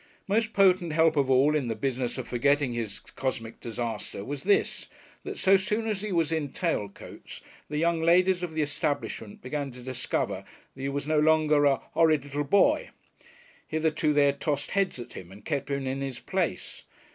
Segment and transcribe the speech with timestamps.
[0.27, 4.87] Most potent help of all in the business of forgetting his cosmic disaster was this,
[5.23, 9.43] that so soon as he was in tail coats the young ladies of the establishment
[9.43, 10.43] began to discover
[10.73, 12.89] that he was no longer a "horrid little boy."
[13.67, 16.83] Hitherto they had tossed heads at him and kept him in his place.